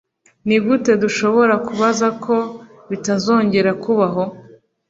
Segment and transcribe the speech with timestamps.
[0.47, 2.35] Nigute dushobora kubuza ko
[2.89, 4.23] bitazongera kubaho?